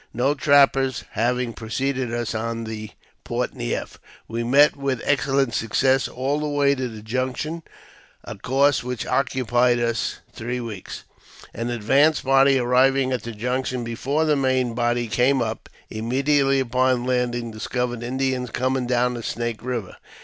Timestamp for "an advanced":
11.53-12.25